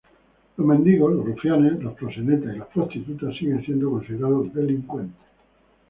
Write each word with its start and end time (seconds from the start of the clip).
Los 0.57 0.65
mendigos, 0.65 1.13
los 1.13 1.23
rufianes, 1.23 1.77
los 1.79 1.93
proxenetas 1.93 2.55
y 2.55 2.57
las 2.57 2.67
prostitutas 2.69 3.37
siguen 3.37 3.63
siendo 3.63 3.91
considerados 3.91 4.51
delincuentes. 4.51 5.15